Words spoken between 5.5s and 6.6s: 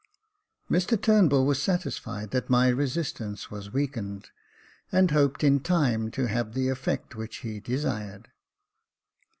time to have